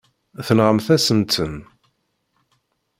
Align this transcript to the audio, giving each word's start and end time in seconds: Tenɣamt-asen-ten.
Tenɣamt-asen-ten. 0.45 1.55